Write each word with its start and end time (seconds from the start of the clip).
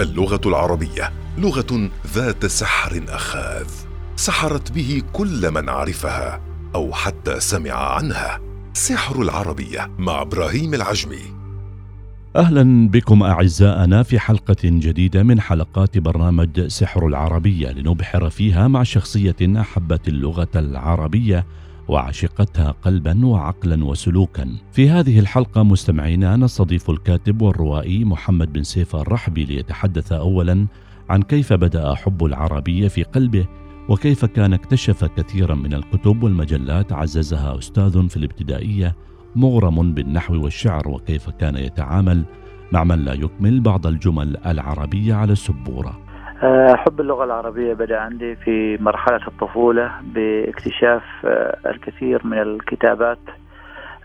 اللغة 0.00 0.40
العربية 0.46 1.12
لغة 1.38 1.90
ذات 2.14 2.46
سحر 2.46 3.04
أخاذ 3.08 3.66
سحرت 4.16 4.72
به 4.72 5.02
كل 5.12 5.50
من 5.50 5.68
عرفها 5.68 6.40
أو 6.74 6.92
حتى 6.92 7.40
سمع 7.40 7.72
عنها. 7.72 8.40
سحر 8.72 9.22
العربية 9.22 9.90
مع 9.98 10.22
إبراهيم 10.22 10.74
العجمي. 10.74 11.42
أهلا 12.36 12.88
بكم 12.88 13.22
أعزائنا 13.22 14.02
في 14.02 14.18
حلقة 14.18 14.56
جديدة 14.64 15.22
من 15.22 15.40
حلقات 15.40 15.98
برنامج 15.98 16.66
سحر 16.66 17.06
العربية 17.06 17.68
لنبحر 17.68 18.30
فيها 18.30 18.68
مع 18.68 18.82
شخصية 18.82 19.36
أحبت 19.60 20.08
اللغة 20.08 20.50
العربية 20.56 21.46
وعشقتها 21.88 22.70
قلبا 22.70 23.26
وعقلا 23.26 23.84
وسلوكا. 23.84 24.48
في 24.72 24.90
هذه 24.90 25.18
الحلقة 25.18 25.62
مستمعينا 25.62 26.36
نستضيف 26.36 26.90
الكاتب 26.90 27.42
والروائي 27.42 28.04
محمد 28.04 28.52
بن 28.52 28.62
سيف 28.62 28.96
الرحبي 28.96 29.44
ليتحدث 29.44 30.12
اولا 30.12 30.66
عن 31.10 31.22
كيف 31.22 31.52
بدأ 31.52 31.94
حب 31.94 32.24
العربيه 32.24 32.88
في 32.88 33.02
قلبه 33.02 33.46
وكيف 33.88 34.24
كان 34.24 34.52
اكتشف 34.52 35.04
كثيرا 35.04 35.54
من 35.54 35.74
الكتب 35.74 36.22
والمجلات 36.22 36.92
عززها 36.92 37.58
أستاذ 37.58 38.08
في 38.08 38.16
الابتدائية 38.16 38.96
مغرم 39.36 39.94
بالنحو 39.94 40.34
والشعر 40.44 40.88
وكيف 40.88 41.30
كان 41.30 41.56
يتعامل 41.56 42.24
مع 42.72 42.84
من 42.84 43.04
لا 43.04 43.12
يكمل 43.12 43.60
بعض 43.60 43.86
الجمل 43.86 44.36
العربية 44.46 45.14
على 45.14 45.32
السبورة. 45.32 46.11
آه، 46.42 46.74
حب 46.76 47.00
اللغة 47.00 47.24
العربية 47.24 47.74
بدأ 47.74 47.98
عندي 47.98 48.36
في 48.36 48.78
مرحلة 48.80 49.20
الطفولة 49.28 49.92
باكتشاف 50.02 51.02
آه، 51.24 51.56
الكثير 51.66 52.26
من 52.26 52.38
الكتابات 52.38 53.18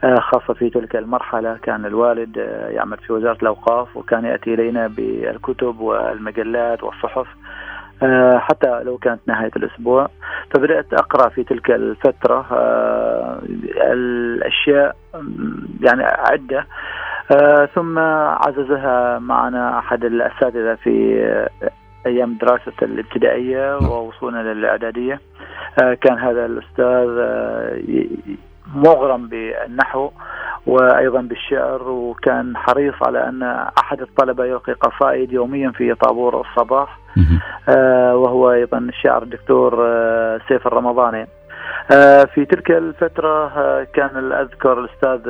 آه، 0.04 0.20
خاصة 0.20 0.54
في 0.54 0.70
تلك 0.70 0.96
المرحلة. 0.96 1.58
كان 1.64 1.86
الوالد 1.86 2.38
يعمل 2.70 2.98
في 2.98 3.14
وزارة 3.14 3.38
الأوقاف 3.42 3.98
وكان 3.98 4.26
يأتي 4.26 4.54
إلينا 4.54 4.88
بالكتب 4.88 5.80
والمجلات 5.80 6.84
والصحف 6.84 7.28
حتى 8.38 8.84
لو 8.84 8.98
كانت 8.98 9.20
نهاية 9.28 9.52
الأسبوع. 9.56 10.10
فبدأت 10.54 10.94
أقرأ 10.94 11.30
في 11.30 11.44
تلك 11.44 11.72
الفترة 11.72 12.46
الأشياء 13.94 14.96
يعني 15.82 16.04
عدة 16.04 16.68
ثم 17.76 18.00
عززها 18.00 19.20
معنا 19.20 19.80
أحد 19.80 20.06
الأساتذة 20.06 20.76
في 20.76 21.48
أيام 22.08 22.38
دراسة 22.42 22.74
الابتدائية 22.82 23.80
نعم. 23.80 23.92
ووصولنا 23.92 24.54
للاعداديه 24.54 25.20
آه، 25.84 25.94
كان 25.94 26.18
هذا 26.18 26.46
الأستاذ 26.46 27.18
آه، 27.20 27.80
مغرم 28.76 29.28
بالنحو 29.28 30.10
وأيضا 30.68 31.22
بالشعر 31.22 31.90
وكان 31.90 32.58
حريص 32.58 32.94
على 33.02 33.30
أن 33.30 33.44
أحد 33.80 34.02
الطلبة 34.02 34.46
يلقي 34.46 34.74
قصائد 34.74 35.32
يوميا 35.32 35.72
في 35.72 35.94
طابور 35.94 36.42
الصباح. 36.42 37.00
آه، 37.70 38.16
وهو 38.16 38.52
أيضا 38.52 38.78
الشاعر 38.78 39.24
الدكتور 39.24 39.76
سيف 40.48 40.68
الرمضاني. 40.68 41.28
في 42.34 42.46
تلك 42.46 42.72
الفترة 42.72 43.48
كان 43.84 44.32
أذكر 44.32 44.80
الأستاذ 44.80 45.22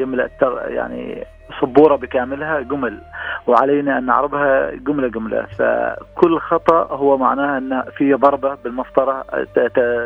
يملأ 0.00 0.28
يعني 0.68 1.24
سبورة 1.60 1.96
بكاملها 1.96 2.60
جمل. 2.60 2.98
وعلينا 3.46 3.98
أن 3.98 4.06
نعرضها 4.06 4.70
جملة 4.70 5.08
جملة. 5.08 5.46
فكل 5.58 6.38
خطأ 6.38 6.96
هو 6.96 7.18
معناها 7.18 7.58
أن 7.58 7.82
في 7.96 8.14
ضربة 8.14 8.56
بالمسطرة 8.64 9.24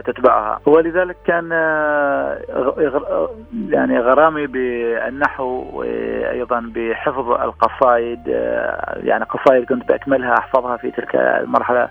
تتبعها. 0.04 0.60
ولذلك 0.66 1.16
كان 1.24 1.50
يعني 3.68 3.98
غرامي 4.00 4.46
بالنحو 4.46 5.64
وأيضا 5.72 6.72
بحفظ 6.74 7.30
القصائد 7.30 8.26
يعني 8.96 9.24
قصائد 9.24 9.64
كنت 9.64 9.88
بأكملها 9.88 10.34
أحفظها 10.38 10.76
في 10.76 10.90
تلك 10.90 11.16
المرحلة 11.16 11.88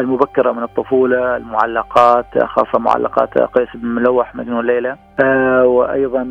المبكرة 0.00 0.52
من 0.52 0.62
الطفولة 0.62 1.36
المعلقات 1.36 2.44
خاصة 2.44 2.78
معلقات 2.78 3.38
قيس 3.38 3.68
بن 3.74 3.88
ملوح 3.88 4.34
مجنون 4.34 4.66
ليلى. 4.66 4.96
وأيضا 5.64 6.22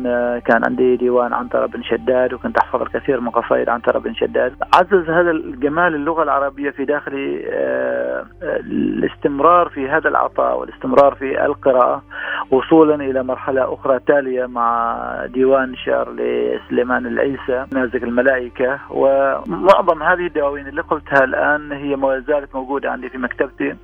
كان 0.46 0.62
عندي 0.66 0.96
ديوان 0.96 1.32
عنترة 1.32 1.66
بن 1.66 1.82
شداد 1.82 2.32
وكنت 2.32 2.58
أحفظ 2.58 2.82
الكثير 2.82 3.20
من 3.20 3.30
قصائد 3.30 3.68
عنترة 3.68 3.98
بن 3.98 4.14
شداد. 4.14 4.54
عزز 4.74 5.10
هذا 5.10 5.30
الجمال 5.30 5.94
اللغة 5.94 6.22
العربية 6.22 6.70
في 6.70 6.84
داخلي 6.84 7.44
آه، 7.52 8.26
الاستمرار 8.42 9.68
في 9.68 9.88
هذا 9.88 10.08
العطاء 10.08 10.58
والاستمرار 10.58 11.14
في 11.14 11.44
القراءة 11.44 12.02
وصولا 12.50 12.94
إلى 12.94 13.22
مرحلة 13.22 13.74
أخرى 13.74 13.98
تالية 14.06 14.46
مع 14.46 14.98
ديوان 15.26 15.76
شعر 15.76 16.12
لسليمان 16.12 17.06
العيسى 17.06 17.66
نازك 17.72 18.02
الملائكة. 18.02 18.78
ومعظم 18.90 20.02
هذه 20.02 20.26
الدواوين 20.26 20.68
اللي 20.68 20.82
قلتها 20.82 21.24
الآن 21.24 21.72
هي 21.72 21.96
ما 21.96 22.20
زالت 22.20 22.54
موجودة 22.54 22.90
عندي 22.90 23.08
في 23.08 23.18
مكتبتي. 23.18 23.76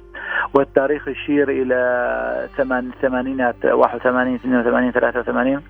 والتاريخ 0.54 1.08
يشير 1.08 1.46
ثمان 2.56 2.90
ثمانينات 3.02 3.64
81 3.64 4.34
82 4.34 4.90
83 4.92 5.62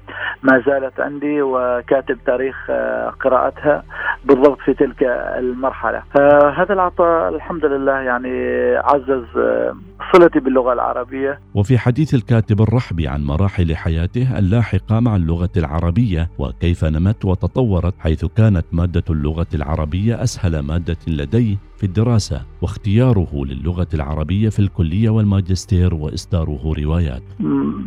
ما 0.43 0.63
زالت 0.67 1.01
عندي 1.01 1.43
وكاتب 1.43 2.19
تاريخ 2.27 2.57
آه، 2.71 3.11
قراءتها 3.21 3.85
بالضبط 4.25 4.59
في 4.59 4.75
تلك 4.75 5.03
المرحلة. 5.39 6.03
آه، 6.21 6.51
هذا 6.57 6.75
العطاء 6.75 7.35
الحمد 7.35 7.65
لله 7.65 7.93
يعني 7.93 8.37
عزز 8.77 9.37
آه، 9.37 9.77
صلتي 10.13 10.41
باللغة 10.41 10.73
العربية. 10.73 11.39
وفي 11.55 11.79
حديث 11.79 12.15
الكاتب 12.15 12.61
الرحبي 12.61 13.09
عن 13.09 13.25
مراحل 13.25 13.77
حياته 13.77 14.39
اللاحقة 14.39 15.01
مع 15.01 15.17
اللغة 15.17 15.51
العربية 15.57 16.29
وكيف 16.39 16.85
نمت 16.85 17.25
وتطورت 17.25 17.95
حيث 17.99 18.25
كانت 18.25 18.65
مادة 18.73 19.05
اللغة 19.11 19.47
العربية 19.55 20.23
أسهل 20.23 20.61
مادة 20.61 20.97
لديه 21.09 21.57
في 21.85 21.91
الدراسة 21.91 22.41
واختياره 22.63 23.29
للغة 23.35 23.87
العربية 23.95 24.49
في 24.49 24.59
الكلية 24.59 25.11
والماجستير 25.11 25.95
وإصداره 25.95 26.75
روايات. 26.85 27.23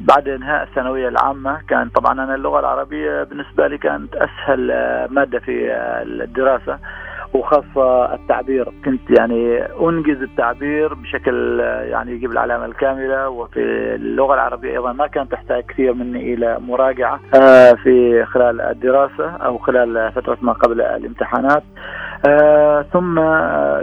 بعد 0.07 0.27
إنهاء 0.27 0.63
الثانوية 0.63 1.07
العامة 1.07 1.61
كان 1.69 1.89
طبعا 1.89 2.13
أنا 2.13 2.35
اللغة 2.35 2.59
العربية 2.59 3.23
بالنسبة 3.23 3.67
لي 3.67 3.77
كانت 3.77 4.15
أسهل 4.15 4.67
مادة 5.11 5.39
في 5.39 5.51
الدراسة. 6.23 6.79
وخاصة 7.33 8.13
التعبير. 8.13 8.69
كنت 8.85 9.19
يعني 9.19 9.63
أنجز 9.63 10.21
التعبير 10.21 10.93
بشكل 10.93 11.59
يعني 11.59 12.11
يجيب 12.11 12.31
العلامة 12.31 12.65
الكاملة 12.65 13.29
وفي 13.29 13.59
اللغة 13.95 14.33
العربية 14.33 14.71
أيضا 14.71 14.93
ما 14.93 15.07
كانت 15.07 15.31
تحتاج 15.31 15.63
كثير 15.63 15.93
مني 15.93 16.33
إلى 16.33 16.59
مراجعة 16.59 17.19
آه، 17.35 17.73
في 17.73 18.25
خلال 18.25 18.61
الدراسة 18.61 19.29
أو 19.29 19.57
خلال 19.57 20.11
فترة 20.11 20.37
ما 20.41 20.53
قبل 20.53 20.81
الامتحانات. 20.81 21.63
آه 22.27 22.81
ثم 22.81 23.15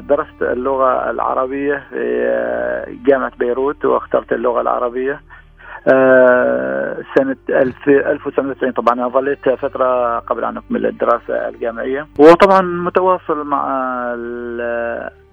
درست 0.09 0.43
اللغة 0.43 1.11
العربية 1.11 1.83
في 1.91 2.25
آه، 2.27 2.87
جامعة 3.07 3.33
بيروت 3.39 3.85
واخترت 3.85 4.33
اللغة 4.33 4.61
العربية. 4.61 5.21
آه 5.89 6.97
سنة 7.19 7.37
1990 7.51 8.73
طبعا 8.73 8.95
أنا 8.95 9.09
ظليت 9.09 9.49
فترة 9.49 10.19
قبل 10.19 10.45
أن 10.45 10.57
أكمل 10.57 10.87
الدراسة 10.87 11.49
الجامعية. 11.49 12.07
وطبعا 12.19 12.61
متواصل 12.63 13.47
مع 13.47 13.65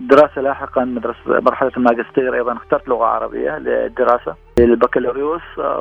الدراسة 0.02 0.42
لاحقا 0.42 0.86
مدرسة 0.86 1.18
مرحلة 1.28 1.72
الماجستير. 1.78 2.34
أيضا 2.36 2.54
اخترت 2.54 2.88
لغة 2.90 3.06
عربية 3.06 3.58
للدراسة 3.58 4.36
للبكالوريوس 4.60 5.42
آه، 5.60 5.80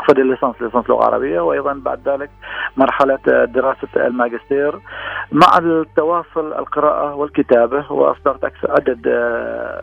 اقصد 0.00 0.18
الليسانس 0.18 0.62
ليسانس 0.62 0.90
لغة 0.90 1.04
عربية. 1.04 1.40
وأيضا 1.40 1.72
بعد 1.72 2.08
ذلك 2.08 2.30
مرحلة 2.76 3.18
دراسة 3.44 3.88
الماجستير. 4.06 4.78
مع 5.32 5.58
التواصل 5.58 6.52
القراءة 6.52 7.14
والكتابة 7.14 7.92
واصدرت 7.92 8.52
عدد 8.68 9.06
آه، 9.06 9.82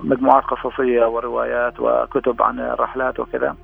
مجموعات 0.00 0.44
قصصيه 0.44 1.06
وروايات 1.06 1.80
وكتب 1.80 2.42
عن 2.42 2.60
الرحلات 2.60 3.20
وكذا. 3.20 3.56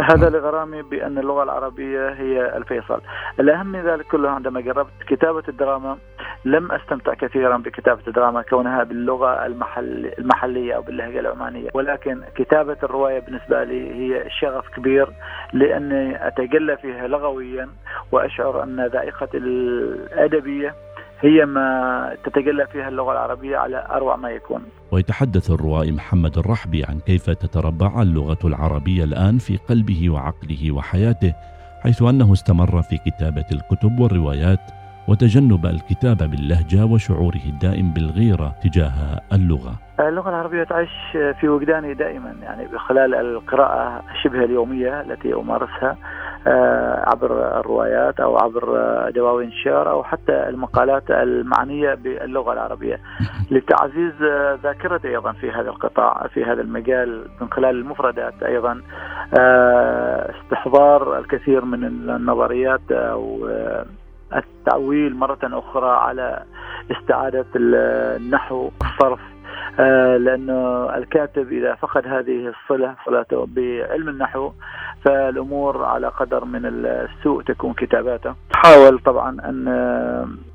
هذا 0.00 0.30
لغرامي 0.30 0.82
بأن 0.82 1.18
اللغة 1.18 1.42
العربية 1.42 2.08
هي 2.08 2.56
الفيصل. 2.56 3.00
الأهم 3.40 3.66
من 3.66 3.80
ذلك 3.80 4.06
كله 4.06 4.30
عندما 4.30 4.60
جربت 4.60 5.02
كتابة 5.08 5.42
الدراما 5.48 5.98
لم 6.44 6.72
أستمتع 6.72 7.14
كثيرا 7.14 7.56
بكتابة 7.56 8.00
الدراما 8.08 8.42
كونها 8.42 8.84
باللغة 8.84 9.46
المحل 9.46 10.12
المحلية 10.18 10.76
أو 10.76 10.82
باللهجة 10.82 11.20
العمانية. 11.20 11.70
ولكن 11.74 12.20
كتابة 12.36 12.76
الرواية 12.82 13.20
بالنسبة 13.20 13.64
لي 13.64 13.90
هي 13.94 14.24
شغف 14.40 14.68
كبير 14.76 15.08
لأني 15.52 16.28
أتجلى 16.28 16.76
فيها 16.76 17.08
لغويا 17.08 17.68
وأشعر 18.12 18.62
أن 18.62 18.86
ذائقة 18.86 19.28
الأدبية 19.34 20.74
هي 21.20 21.46
ما 21.46 22.16
تتجلى 22.24 22.66
فيها 22.66 22.88
اللغة 22.88 23.12
العربية 23.12 23.56
على 23.56 23.86
أروع 23.90 24.16
ما 24.16 24.30
يكون. 24.30 24.62
ويتحدث 24.92 25.50
الروائي 25.50 25.92
محمد 25.92 26.38
الرحبي 26.38 26.84
عن 26.84 27.00
كيف 27.06 27.30
تتربع 27.30 28.02
اللغة 28.02 28.38
العربية 28.44 29.04
الآن 29.04 29.38
في 29.38 29.56
قلبه 29.56 30.10
وعقله 30.10 30.72
وحياته 30.72 31.34
حيث 31.82 32.02
أنه 32.02 32.32
استمر 32.32 32.82
في 32.82 32.96
كتابة 32.96 33.44
الكتب 33.52 34.00
والروايات 34.00 34.60
وتجنب 35.08 35.66
الكتابة 35.66 36.26
باللهجة 36.26 36.84
وشعوره 36.84 37.44
الدائم 37.46 37.92
بالغيرة 37.92 38.54
تجاه 38.64 39.20
اللغة. 39.32 39.74
اللغة 40.00 40.28
العربية 40.28 40.64
تعيش 40.64 40.90
في 41.40 41.48
وجداني 41.48 41.94
دائما 41.94 42.34
يعني 42.42 42.78
خلال 42.78 43.14
القراءة 43.14 44.02
شبه 44.22 44.44
اليومية 44.44 45.00
التي 45.00 45.34
أمارسها 45.34 45.96
عبر 47.06 47.60
الروايات 47.60 48.20
أو 48.20 48.36
عبر 48.36 48.64
دواوين 49.10 49.48
الشعر 49.48 49.90
أو 49.90 50.04
حتى 50.04 50.48
المقالات 50.48 51.10
المعنية 51.10 51.94
باللغة 51.94 52.52
العربية. 52.52 53.00
لتعزيز 53.50 54.14
ذاكرتي 54.62 55.08
أيضا 55.08 55.32
في 55.32 55.50
هذا 55.50 55.68
القطاع 55.68 56.26
في 56.34 56.44
هذا 56.44 56.60
المجال 56.62 57.24
من 57.40 57.48
خلال 57.50 57.76
المفردات 57.76 58.42
أيضا 58.42 58.80
استحضار 60.30 61.18
الكثير 61.18 61.64
من 61.64 61.84
النظريات 61.84 62.92
أو 62.92 63.48
التعويل 64.36 65.14
مرة 65.16 65.38
أخرى 65.42 65.90
على 65.90 66.42
استعادة 66.90 67.46
النحو 67.56 68.70
الصرف 68.82 69.20
آه، 69.80 70.16
لأنه 70.16 70.86
الكاتب 70.96 71.52
إذا 71.52 71.74
فقد 71.74 72.06
هذه 72.06 72.48
الصلة 72.48 72.94
صلته 73.06 73.46
بعلم 73.46 74.08
النحو 74.08 74.52
فالأمور 75.04 75.84
على 75.84 76.08
قدر 76.08 76.44
من 76.44 76.66
السوء 76.66 77.42
تكون 77.42 77.72
كتاباته. 77.72 78.34
حاول 78.54 78.98
طبعا 78.98 79.30
أن 79.30 79.68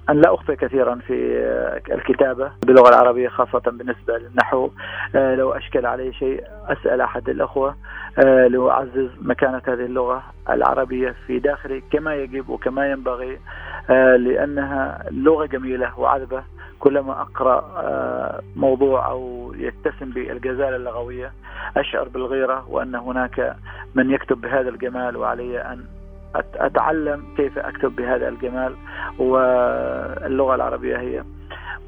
أن 0.10 0.22
لا 0.22 0.34
أخفي 0.34 0.56
كثيرا 0.56 0.96
في 0.96 1.14
الكتابة 1.92 2.52
باللغة 2.66 2.90
العربية 2.90 3.30
خاصة 3.30 3.72
بالنسبة 3.72 4.18
للنحو. 4.18 4.70
آه، 5.16 5.36
لو 5.36 5.52
أشكل 5.52 5.86
علي 5.86 6.14
شيء 6.14 6.44
أسأل 6.68 7.02
أحد 7.02 7.30
الأخوة. 7.30 7.76
آه، 8.20 8.48
لأعزز 8.48 9.10
مكانة 9.22 9.62
هذه 9.68 9.86
اللغة 9.86 10.24
العربية 10.50 11.16
في 11.28 11.40
داخلي 11.40 11.84
كما 11.92 12.16
يجب 12.16 12.50
وكما 12.50 12.92
ينبغي 12.92 13.40
لأنها 14.18 15.06
لغة 15.12 15.46
جميلة 15.46 16.00
وعذبة. 16.00 16.44
كلما 16.80 17.22
أقرأ 17.22 17.60
آه، 17.78 18.42
موضوع 18.56 19.10
أو 19.10 19.54
يتسم 19.58 20.10
بالغزاله 20.10 20.76
اللغوية 20.76 21.32
أشعر 21.78 22.08
بالغيرة 22.08 22.70
وأن 22.70 22.96
هناك 22.96 23.56
من 23.96 24.12
يكتب 24.12 24.42
بهذا 24.42 24.70
الجمال 24.70 25.18
وعلي 25.18 25.62
أن 25.62 25.86
أتعلم 26.56 27.24
كيف 27.38 27.58
أكتب 27.58 27.96
بهذا 27.96 28.28
الجمال. 28.28 28.76
واللغة 29.20 30.56
العربية 30.56 30.98
هي 30.98 31.24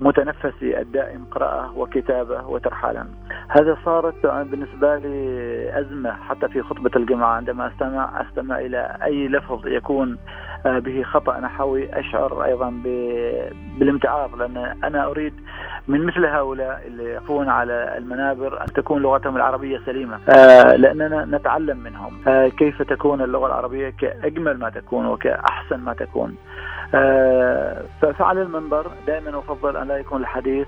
متنفسي 0.01 0.80
الدائم 0.81 1.25
قراءة 1.31 1.77
وكتابة 1.77 2.48
وترحالا. 2.48 3.06
هذا 3.48 3.78
صارت 3.86 4.26
بالنسبة 4.26 4.98
لي 4.98 5.80
أزمة 5.80 6.12
حتى 6.12 6.48
في 6.48 6.62
خطبة 6.62 6.92
الجمعة 6.96 7.28
عندما 7.28 7.68
أستمع 7.68 8.22
أستمع 8.22 8.60
إلى 8.60 8.98
أي 9.04 9.28
لفظ 9.28 9.68
يكون 9.68 10.18
آه، 10.66 10.80
به 10.80 11.04
خطأ. 11.04 11.40
نحوي 11.40 12.00
أشعر 12.00 12.46
أيضا 12.46 12.70
بالامتعاض 13.80 14.36
لأن 14.36 14.58
أنا 14.84 15.06
أريد 15.06 15.34
من 15.88 16.06
مثل 16.06 16.26
هؤلاء 16.26 16.84
اللي 16.88 17.04
يقفون 17.04 17.50
على 17.50 17.98
المنابر 17.98 18.62
أن 18.62 18.66
تكون 18.66 19.02
لغتهم 19.02 19.36
العربية 19.36 19.80
سليمة. 19.86 20.20
آه، 20.30 20.76
لأننا 20.76 21.26
نتعلم 21.26 21.78
منهم. 21.78 22.18
آه، 22.28 22.48
كيف 22.48 22.82
تكون 22.82 23.22
اللغة 23.22 23.48
العربية 23.48 23.90
كأجمل 23.90 24.60
ما 24.60 24.70
تكون 24.70 25.06
وكأحسن 25.06 25.80
ما 25.80 25.94
تكون. 25.94 26.36
فعلى 28.20 28.42
المنبر 28.42 28.92
دائما 29.08 29.40
أفضل 29.40 29.78
أن 29.78 29.88
لا 29.88 29.98
يكون 29.98 30.22
الحديث 30.22 30.68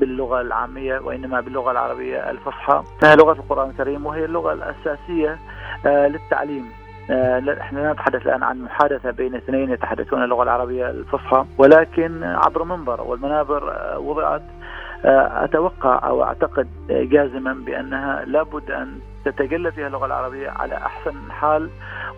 باللغة 0.00 0.40
العامية 0.40 0.98
وإنما 0.98 1.40
باللغة 1.40 1.70
العربية 1.70 2.30
الفصحى. 2.30 2.82
فهي 3.00 3.16
لغة 3.16 3.32
القرآن 3.32 3.70
الكريم 3.70 4.06
وهي 4.06 4.24
اللغة 4.24 4.52
الأساسية 4.52 5.38
للتعليم. 5.84 6.64
آه، 6.64 6.87
إحنا 7.10 7.80
لا 7.80 7.92
نتحدث 7.92 8.26
الآن 8.26 8.42
عن 8.42 8.62
محادثة 8.62 9.10
بين 9.10 9.34
اثنين 9.34 9.70
يتحدثون 9.70 10.24
اللغة 10.24 10.42
العربية 10.42 10.90
الفصحى 10.90 11.44
ولكن 11.58 12.24
عبر 12.24 12.64
منبر 12.64 13.00
والمنابر 13.00 13.72
آه، 13.72 13.98
وضعت 13.98 14.42
آه، 15.04 15.44
أتوقع 15.44 16.08
أو 16.08 16.22
أعتقد 16.22 16.68
جازما 16.88 17.52
بأنها 17.52 18.24
لابد 18.24 18.70
أن 18.70 18.98
تتجلى 19.24 19.72
فيها 19.72 19.86
اللغة 19.86 20.06
العربية 20.06 20.50
على 20.50 20.74
أحسن 20.74 21.14
حال 21.30 21.70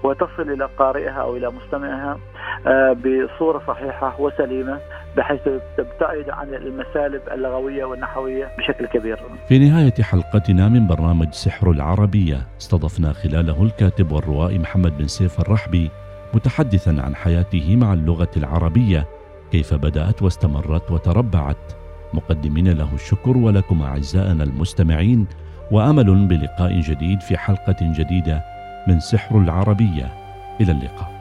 وتصل 0.03 0.43
إلى 0.43 0.69
قارئها 0.79 1.21
أو 1.23 1.37
إلى 1.37 1.51
مستمعها 1.51 2.19
بصورة 2.95 3.63
صحيحة 3.67 4.21
وسليمة. 4.21 4.79
بحيث 5.17 5.41
تبتعد 5.77 6.31
عن 6.31 6.55
المسالب 6.55 7.23
اللغوية 7.33 7.85
والنحوية 7.85 8.49
بشكل 8.59 8.87
كبير. 8.87 9.19
في 9.49 9.59
نهاية 9.59 9.95
حلقتنا 10.03 10.69
من 10.69 10.87
برنامج 10.87 11.33
سحر 11.33 11.71
العربية 11.71 12.47
استضفنا 12.61 13.13
خلاله 13.13 13.63
الكاتب 13.63 14.13
والروائي 14.13 14.59
محمد 14.59 14.99
بن 14.99 15.07
سيف 15.07 15.41
الرحبي 15.41 15.91
متحدثا 16.35 16.91
عن 16.91 17.15
حياته 17.15 17.77
مع 17.77 17.93
اللغة 17.93 18.31
العربية 18.37 19.07
كيف 19.53 19.75
بدأت 19.75 20.23
واستمرت 20.23 20.91
وتربعت. 20.91 21.73
مقدمين 22.15 22.69
له 22.73 22.95
الشكر 22.95 23.37
ولكم 23.37 23.83
أعزائنا 23.83 24.45
المستمعين 24.45 25.27
وأمل 25.71 26.27
بلقاء 26.27 26.81
جديد 26.81 27.21
في 27.21 27.37
حلقة 27.37 27.77
جديدة 27.81 28.45
من 28.89 29.01
سحر 29.01 29.39
العربية. 29.39 30.13
إلى 30.61 30.73
اللقاء. 30.73 31.20